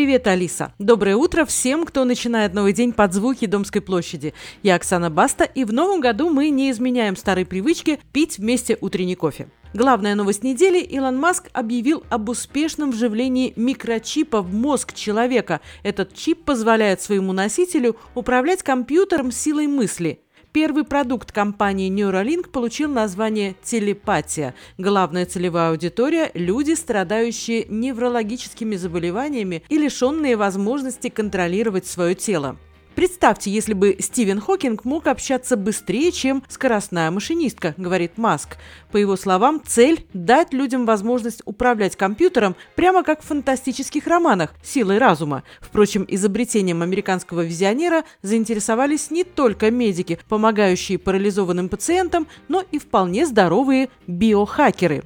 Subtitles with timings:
[0.00, 0.72] Привет, Алиса!
[0.78, 4.32] Доброе утро всем, кто начинает новый день под звуки Домской площади.
[4.62, 9.14] Я Оксана Баста, и в новом году мы не изменяем старой привычки пить вместе утренний
[9.14, 9.50] кофе.
[9.74, 15.60] Главная новость недели– Илон Маск объявил об успешном вживлении микрочипа в мозг человека.
[15.82, 20.20] Этот чип позволяет своему носителю управлять компьютером силой мысли–
[20.52, 24.56] Первый продукт компании Neuralink получил название «Телепатия».
[24.78, 32.56] Главная целевая аудитория– люди, страдающие неврологическими заболеваниями и лишенные возможности контролировать свое тело.
[32.94, 38.56] Представьте, если бы Стивен Хокинг мог общаться быстрее, чем скоростная машинистка, говорит Маск.
[38.92, 44.98] По его словам, цель– дать людям возможность управлять компьютером прямо как в фантастических романах «Силой
[44.98, 45.44] разума».
[45.60, 53.88] Впрочем, изобретением американского визионера заинтересовались не только медики, помогающие парализованным пациентам, но и вполне здоровые
[54.06, 55.04] биохакеры.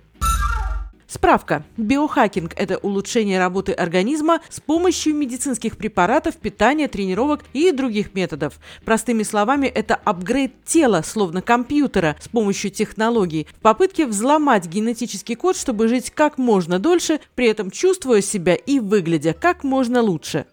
[1.14, 1.62] Справка.
[1.76, 8.54] Биохакинг– это улучшение работы организма с помощью медицинских препаратов, питания, тренировок и других методов.
[8.84, 15.56] Простыми словами, это апгрейд тела, словно компьютера, с помощью технологий, в попытке взломать генетический код,
[15.56, 20.46] чтобы жить как можно дольше, при этом чувствуя себя и выглядя как можно лучше.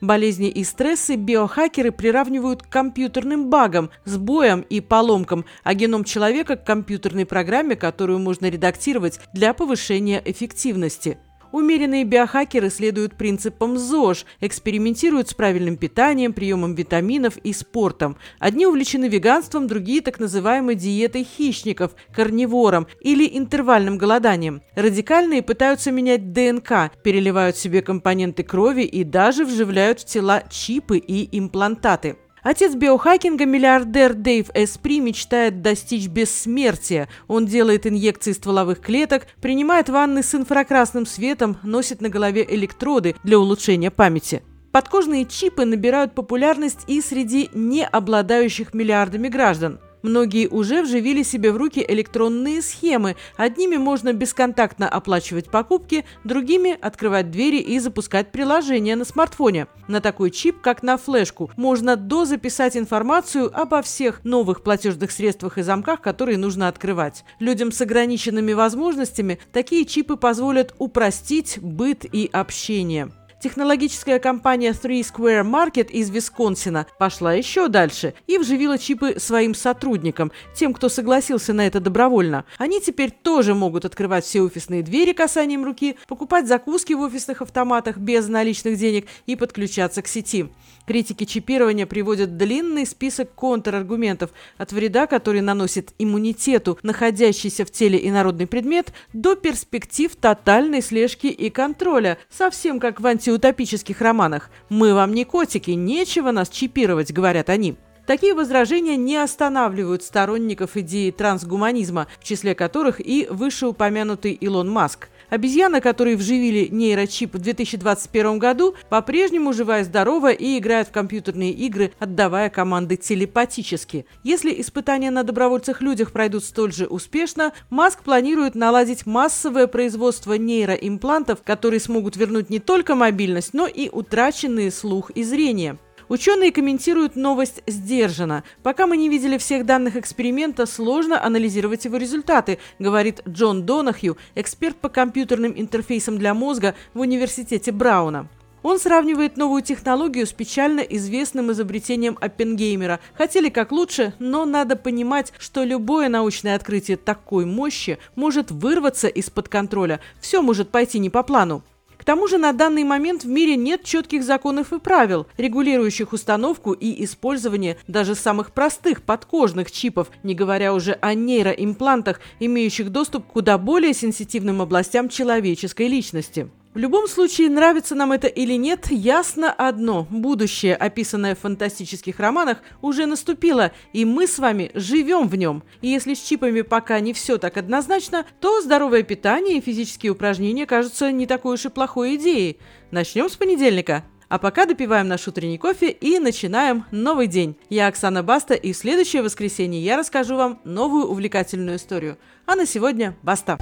[0.00, 6.64] Болезни и стрессы биохакеры приравнивают к компьютерным багам, сбоям и поломкам, а геном человека к
[6.64, 11.18] компьютерной программе, которую можно редактировать для повышения эффективности.
[11.54, 18.16] Умеренные биохакеры следуют принципам ЗОЖ, экспериментируют с правильным питанием, приемом витаминов и спортом.
[18.40, 24.62] Одни увлечены веганством, другие так называемой диетой хищников, карнивором или интервальным голоданием.
[24.74, 31.38] Радикальные пытаются менять ДНК, переливают себе компоненты крови и даже вживляют в тела чипы и
[31.38, 32.16] имплантаты.
[32.44, 37.08] Отец биохакинга, миллиардер Дэйв Эспри, мечтает достичь бессмертия.
[37.26, 43.38] Он делает инъекции стволовых клеток, принимает ванны с инфракрасным светом, носит на голове электроды для
[43.38, 44.42] улучшения памяти.
[44.72, 49.80] Подкожные чипы набирают популярность и среди не обладающих миллиардами граждан.
[50.04, 53.16] Многие уже вживили себе в руки электронные схемы.
[53.38, 59.66] Одними можно бесконтактно оплачивать покупки, другими– открывать двери и запускать приложения на смартфоне.
[59.88, 65.62] На такой чип, как на флешку, можно дозаписать информацию обо всех новых платежных средствах и
[65.62, 67.24] замках, которые нужно открывать.
[67.40, 73.10] Людям с ограниченными возможностями такие чипы позволят упростить быт и общение.
[73.44, 80.32] Технологическая компания Three Square Market из Висконсина пошла еще дальше и вживила чипы своим сотрудникам,
[80.54, 82.46] тем, кто согласился на это добровольно.
[82.56, 87.98] Они теперь тоже могут открывать все офисные двери касанием руки, покупать закуски в офисных автоматах
[87.98, 90.48] без наличных денег и подключаться к сети.
[90.86, 98.46] Критики чипирования приводят длинный список контраргументов от вреда, который наносит иммунитету, находящийся в теле инородный
[98.46, 104.50] предмет, до перспектив тотальной слежки и контроля, совсем как в анти утопических романах.
[104.68, 107.76] «Мы вам не котики, нечего нас чипировать»,— говорят они.
[108.06, 115.08] Такие возражения не останавливают сторонников идеи трансгуманизма, в числе которых и вышеупомянутый Илон Маск.
[115.30, 121.50] Обезьяна, которой вживили нейрочип в 2021 году, по-прежнему живая и здорова и играет в компьютерные
[121.50, 124.04] игры, отдавая команды телепатически.
[124.22, 131.80] Если испытания на добровольцах-людях пройдут столь же успешно, Маск планирует наладить массовое производство нейроимплантов, которые
[131.80, 135.78] смогут вернуть не только мобильность, но и утраченные слух и зрение.
[136.08, 138.44] Ученые комментируют новость сдержанно.
[138.62, 144.76] Пока мы не видели всех данных эксперимента, сложно анализировать его результаты, говорит Джон Донахью, эксперт
[144.76, 148.28] по компьютерным интерфейсам для мозга в университете Брауна.
[148.64, 152.98] Он сравнивает новую технологию с печально известным изобретением Оппенгеймера.
[153.12, 159.50] Хотели как лучше, но надо понимать, что любое научное открытие такой мощи может вырваться из-под
[159.50, 160.00] контроля.
[160.18, 161.62] Все может пойти не по плану.
[162.04, 166.74] К тому же на данный момент в мире нет четких законов и правил, регулирующих установку
[166.74, 173.32] и использование даже самых простых подкожных чипов, не говоря уже о нейроимплантах, имеющих доступ к
[173.32, 176.50] куда более сенситивным областям человеческой личности.
[176.74, 180.08] В любом случае, нравится нам это или нет, ясно одно.
[180.10, 185.62] Будущее, описанное в фантастических романах, уже наступило, и мы с вами живем в нем.
[185.82, 190.66] И если с чипами пока не все так однозначно, то здоровое питание и физические упражнения
[190.66, 192.58] кажутся не такой уж и плохой идеей.
[192.90, 194.02] Начнем с понедельника.
[194.28, 197.56] А пока допиваем наш утренний кофе и начинаем новый день.
[197.68, 202.18] Я Оксана Баста, и в следующее воскресенье я расскажу вам новую увлекательную историю.
[202.46, 203.58] А на сегодня баста!